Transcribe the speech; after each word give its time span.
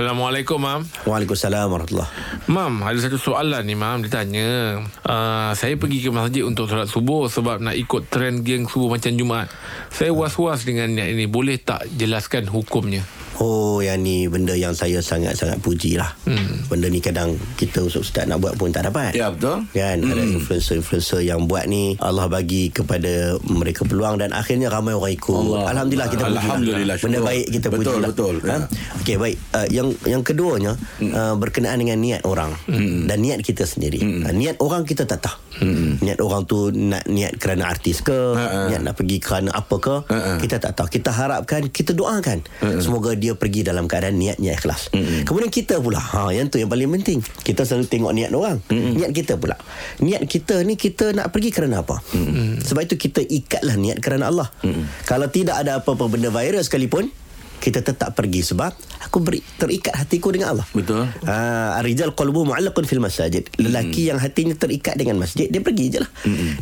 Assalamualaikum, 0.00 0.56
Mam. 0.56 0.80
Waalaikumsalam 1.04 1.68
warahmatullahi 1.68 2.08
Mam, 2.48 2.80
ada 2.88 2.96
satu 3.04 3.20
soalan 3.20 3.60
ni, 3.68 3.76
Mam. 3.76 4.00
Dia 4.00 4.24
tanya, 4.24 4.80
uh, 5.04 5.52
saya 5.52 5.76
pergi 5.76 6.00
ke 6.00 6.08
masjid 6.08 6.40
untuk 6.40 6.72
solat 6.72 6.88
subuh 6.88 7.28
sebab 7.28 7.60
nak 7.60 7.76
ikut 7.76 8.08
trend 8.08 8.40
geng 8.40 8.64
subuh 8.64 8.96
macam 8.96 9.12
Jumaat. 9.12 9.52
Saya 9.92 10.16
was-was 10.16 10.64
dengan 10.64 10.96
niat 10.96 11.12
ini. 11.12 11.28
Boleh 11.28 11.60
tak 11.60 11.84
jelaskan 12.00 12.48
hukumnya? 12.48 13.04
Oh 13.40 13.80
yang 13.80 14.04
ni 14.04 14.28
benda 14.28 14.52
yang 14.52 14.76
saya 14.76 15.00
sangat-sangat 15.00 15.56
puji 15.64 15.96
lah 15.96 16.12
hmm. 16.28 16.68
Benda 16.68 16.92
ni 16.92 17.00
kadang 17.00 17.32
kita 17.56 17.88
ustaz 17.88 18.28
nak 18.28 18.36
buat 18.44 18.52
pun 18.60 18.68
tak 18.68 18.84
dapat 18.92 19.16
Ya 19.16 19.32
betul 19.32 19.64
Kan 19.72 20.04
hmm. 20.04 20.12
ada 20.12 20.22
influencer-influencer 20.28 21.24
yang 21.24 21.48
buat 21.48 21.64
ni 21.64 21.96
Allah 22.04 22.28
bagi 22.28 22.68
kepada 22.68 23.40
mereka 23.48 23.88
peluang 23.88 24.20
Dan 24.20 24.36
akhirnya 24.36 24.68
ramai 24.68 24.92
orang 24.92 25.16
ikut 25.16 25.32
Allah. 25.32 25.72
Alhamdulillah 25.72 26.08
kita 26.12 26.24
puji 26.28 26.36
Alhamdulillah, 26.36 26.96
Benda 27.00 27.16
syukur. 27.16 27.28
baik 27.32 27.46
kita 27.48 27.68
puji 27.72 27.80
Betul, 27.80 27.96
lah. 27.96 28.08
betul, 28.12 28.34
ya. 28.44 28.58
Okey 29.00 29.16
baik 29.16 29.36
uh, 29.56 29.68
Yang 29.72 29.88
yang 30.04 30.22
keduanya 30.22 30.72
hmm. 31.00 31.12
uh, 31.16 31.34
Berkenaan 31.40 31.78
dengan 31.80 31.96
niat 31.96 32.22
orang 32.28 32.52
hmm. 32.68 33.08
Dan 33.08 33.18
niat 33.24 33.40
kita 33.40 33.64
sendiri 33.64 34.04
hmm. 34.04 34.28
uh, 34.28 34.34
Niat 34.36 34.56
orang 34.60 34.84
kita 34.84 35.08
tak 35.08 35.24
tahu 35.24 35.64
hmm. 35.64 36.04
Niat 36.04 36.20
orang 36.20 36.44
tu 36.44 36.68
nak 36.76 37.08
niat 37.08 37.40
kerana 37.40 37.72
artis 37.72 38.04
ke 38.04 38.36
Ha-ha. 38.36 38.68
Niat 38.68 38.84
nak 38.84 39.00
pergi 39.00 39.16
kerana 39.16 39.48
apa 39.56 39.76
ke 39.80 39.96
Ha-ha. 40.12 40.36
Kita 40.36 40.60
tak 40.60 40.76
tahu 40.76 40.92
Kita 40.92 41.08
harapkan 41.08 41.64
Kita 41.72 41.96
doakan 41.96 42.44
Semoga 42.84 43.16
dia 43.16 43.29
pergi 43.36 43.66
dalam 43.66 43.84
keadaan 43.90 44.16
niatnya 44.16 44.56
ikhlas 44.56 44.90
Mm-mm. 44.90 45.28
Kemudian 45.28 45.52
kita 45.52 45.78
pula 45.78 46.00
ha, 46.00 46.32
Yang 46.32 46.54
tu 46.54 46.56
yang 46.58 46.70
paling 46.70 46.90
penting 47.00 47.18
Kita 47.20 47.62
selalu 47.68 47.86
tengok 47.86 48.12
niat 48.16 48.30
orang 48.32 48.58
Mm-mm. 48.66 48.98
Niat 48.98 49.10
kita 49.12 49.36
pula 49.36 49.54
Niat 50.00 50.24
kita 50.26 50.62
ni 50.64 50.74
Kita 50.80 51.12
nak 51.12 51.30
pergi 51.30 51.50
kerana 51.52 51.84
apa 51.84 52.00
Mm-mm. 52.16 52.64
Sebab 52.64 52.82
itu 52.88 52.96
kita 52.96 53.20
ikatlah 53.22 53.76
niat 53.76 53.98
kerana 54.00 54.32
Allah 54.32 54.48
Mm-mm. 54.64 55.06
Kalau 55.06 55.28
tidak 55.28 55.60
ada 55.60 55.82
apa-apa 55.84 56.08
benda 56.08 56.32
viral 56.32 56.64
sekalipun 56.64 57.12
kita 57.60 57.84
tetap 57.84 58.16
pergi 58.16 58.40
sebab 58.40 58.72
aku 59.04 59.20
beri, 59.20 59.44
terikat 59.60 59.92
hatiku 59.92 60.32
dengan 60.32 60.56
Allah. 60.56 60.66
Betul. 60.72 61.04
Ha, 61.28 61.76
rijal 61.84 62.16
qalbu 62.16 62.48
mu'allaqun 62.48 62.88
fil 62.88 63.04
masajid. 63.04 63.52
Lelaki 63.60 64.08
yang 64.08 64.16
hatinya 64.16 64.56
terikat 64.56 64.96
dengan 64.96 65.20
masjid, 65.20 65.44
dia 65.46 65.60
pergi 65.60 65.92
je 65.92 65.98
lah. 66.00 66.10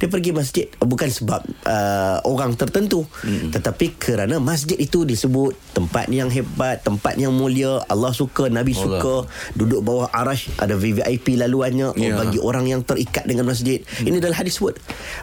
Dia 0.03 0.09
pergi 0.11 0.31
masjid 0.35 0.67
bukan 0.83 1.07
sebab 1.07 1.41
uh, 1.65 2.19
orang 2.27 2.59
tertentu, 2.59 3.07
tetapi 3.55 3.95
kerana 3.95 4.43
masjid 4.43 4.75
itu 4.75 5.07
disebut 5.07 5.55
tempat 5.73 6.11
yang 6.11 6.27
hebat, 6.29 6.83
tempat 6.83 7.15
yang 7.15 7.31
mulia, 7.31 7.79
Allah 7.87 8.11
suka, 8.11 8.51
Nabi 8.51 8.75
Allah. 8.75 8.99
suka, 8.99 9.15
duduk 9.55 9.81
bawah 9.87 10.11
arash, 10.11 10.51
ada 10.59 10.75
VVIP 10.75 11.39
laluannya 11.39 11.95
Ya. 11.99 12.15
bagi 12.15 12.39
orang 12.43 12.67
yang 12.67 12.81
terikat 12.83 13.27
dengan 13.27 13.47
masjid. 13.47 13.83
Ini 14.03 14.19
adalah 14.19 14.43
hadis 14.43 14.59
sebut. 14.59 14.75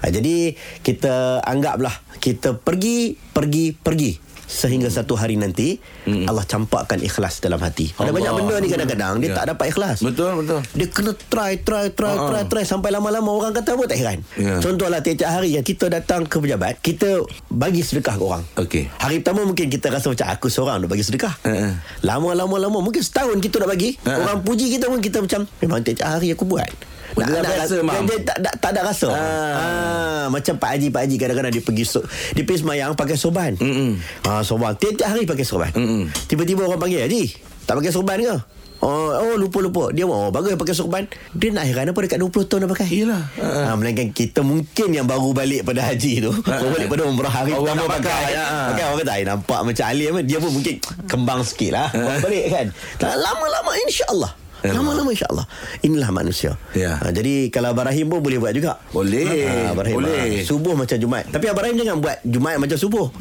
Ha, 0.04 0.08
jadi 0.08 0.56
kita 0.84 1.44
anggaplah 1.44 1.92
kita 2.24 2.56
pergi, 2.56 3.16
pergi, 3.36 3.76
pergi 3.76 4.25
sehingga 4.46 4.88
satu 4.88 5.14
hari 5.14 5.36
nanti 5.36 5.78
mm. 6.06 6.26
Allah 6.26 6.42
campakkan 6.42 6.98
ikhlas 6.98 7.40
dalam 7.40 7.58
hati. 7.58 7.90
Ada 7.94 8.10
banyak 8.10 8.32
benda 8.32 8.56
ni 8.58 8.68
kadang-kadang 8.68 9.14
dia 9.18 9.30
Ya. 9.30 9.36
tak 9.36 9.46
dapat 9.52 9.66
ikhlas. 9.70 9.98
Betul 10.00 10.32
betul 10.40 10.62
Dia 10.72 10.88
kena 10.88 11.12
try, 11.18 11.58
try, 11.58 11.90
try, 11.90 12.14
Ah. 12.14 12.30
try, 12.30 12.44
try 12.46 12.64
sampai 12.64 12.90
lama-lama 12.90 13.28
orang 13.28 13.52
kata 13.52 13.74
apa 13.74 13.84
tak 13.86 13.98
heran. 13.98 14.20
Ya. 14.36 14.62
Contohlah 14.62 15.00
tiap-tiap 15.00 15.30
hari 15.32 15.54
yang 15.54 15.64
kita 15.64 15.90
datang 15.90 16.24
ke 16.24 16.38
pejabat, 16.38 16.78
kita 16.80 17.22
bagi 17.48 17.82
sedekah 17.82 18.16
ke 18.16 18.24
orang. 18.24 18.44
Okey. 18.56 18.88
Hari 18.96 19.20
pertama 19.20 19.44
mungkin 19.44 19.68
kita 19.68 19.90
rasa 19.90 20.08
macam 20.08 20.28
aku 20.30 20.48
seorang 20.48 20.78
nak 20.78 20.88
bagi 20.88 21.02
sedekah. 21.02 21.34
Ha-ha. 21.42 21.70
Lama-lama 22.02 22.56
lama 22.56 22.80
mungkin 22.80 23.02
setahun 23.02 23.38
kita 23.40 23.60
nak 23.60 23.70
bagi. 23.70 23.98
Ha-ha. 24.02 24.22
Orang 24.22 24.38
puji 24.42 24.70
kita 24.72 24.88
pun 24.88 25.02
kita 25.02 25.20
macam 25.20 25.50
memang 25.58 25.82
tiap-tiap 25.82 26.10
hari 26.12 26.32
aku 26.32 26.46
buat. 26.46 26.70
Dia 27.16 27.32
dah 27.32 27.48
biasa, 27.48 27.76
dia, 27.80 27.86
Mam. 27.88 28.04
dia, 28.04 28.18
tak, 28.28 28.38
tak, 28.44 28.54
tak 28.60 28.70
ada 28.76 28.82
rasa. 28.92 29.08
Ah. 29.08 29.56
Ah, 29.56 30.26
macam 30.28 30.60
Pak 30.60 30.68
Haji 30.68 30.88
Pak 30.92 31.02
Haji 31.08 31.16
kadang-kadang 31.16 31.54
dia 31.54 31.64
pergi 31.64 31.88
so, 31.88 32.04
dia 32.36 32.44
pergi 32.44 32.60
semayang 32.60 32.92
pakai 32.92 33.16
sorban. 33.16 33.56
Mm-mm. 33.56 33.96
Ah, 34.36 34.44
sorban. 34.44 34.76
Tiap-tiap 34.76 35.08
hari 35.08 35.24
pakai 35.24 35.46
sorban. 35.48 35.72
Mm-mm. 35.72 36.12
Tiba-tiba 36.28 36.68
orang 36.68 36.76
panggil, 36.76 37.08
"Haji, 37.08 37.24
tak 37.64 37.80
pakai 37.80 37.92
sorban 37.92 38.20
ke?" 38.20 38.36
Oh, 38.84 39.08
oh 39.10 39.36
lupa-lupa. 39.40 39.90
Dia 39.90 40.04
oh 40.04 40.30
bagus 40.30 40.54
pakai 40.54 40.76
sorban. 40.76 41.08
Dia 41.32 41.50
nak 41.50 41.64
heran 41.64 41.90
apa 41.90 41.96
dekat 41.98 42.20
20 42.20 42.46
tahun 42.46 42.60
dah 42.68 42.70
pakai. 42.70 42.88
Yelah. 42.92 43.24
Ha, 43.40 43.72
melainkan 43.74 44.12
kita 44.12 44.44
mungkin 44.44 44.92
yang 44.92 45.08
baru 45.08 45.32
balik 45.32 45.64
pada 45.64 45.80
haji 45.82 46.22
tu. 46.22 46.32
Baru 46.36 46.70
balik 46.70 46.92
pada 46.92 47.08
umrah 47.08 47.32
hari 47.32 47.56
Orang 47.56 47.72
pertama 47.72 47.82
nak 47.82 47.92
pakai, 47.98 48.12
pakai. 48.12 48.36
ha. 48.36 48.60
Pakai 48.70 48.84
orang 48.84 49.00
kata, 49.00 49.12
"Ai, 49.16 49.24
nampak 49.24 49.60
macam 49.64 49.86
alim 49.88 50.12
kan." 50.12 50.26
Dia 50.28 50.38
pun 50.38 50.52
mungkin 50.52 50.76
kembang 51.08 51.42
sikit 51.42 51.72
lah. 51.72 51.88
Balik 52.20 52.46
kan. 52.52 52.66
Tak 53.00 53.16
lama-lama 53.16 53.72
insya-Allah. 53.88 54.32
Lama-lama 54.74 55.10
insya-Allah. 55.12 55.46
Inilah 55.84 56.10
manusia. 56.10 56.56
Ya. 56.74 56.98
Ha, 56.98 57.12
jadi 57.12 57.52
kalau 57.52 57.76
Abang 57.76 57.86
Rahim 57.86 58.08
pun 58.08 58.24
boleh 58.24 58.40
buat 58.40 58.54
juga. 58.56 58.80
Boleh. 58.90 59.46
Ha, 59.46 59.76
Abang 59.76 59.86
Rahim, 59.86 59.98
Boleh. 60.02 60.42
ha, 60.42 60.48
subuh 60.48 60.74
macam 60.74 60.96
Jumaat. 60.96 61.26
Tapi 61.30 61.46
Abang 61.52 61.64
Rahim 61.68 61.78
jangan 61.78 61.98
buat 62.00 62.18
Jumaat 62.24 62.58
macam 62.58 62.78
subuh. 62.80 63.08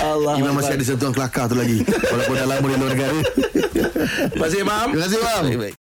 Allah. 0.00 0.34
Imam 0.38 0.54
masih 0.54 0.74
ada 0.78 0.84
sentuhan 0.84 1.12
kelakar 1.12 1.50
tu 1.50 1.56
lagi 1.58 1.82
Walaupun 1.82 2.34
dah 2.34 2.46
lama 2.46 2.66
di 2.66 2.76
luar 2.78 2.90
negara 2.94 3.12
Terima 4.32 4.44
kasih 4.46 4.60
Mam 4.62 4.88
Terima 4.94 5.04
kasih 5.06 5.58
baik. 5.58 5.74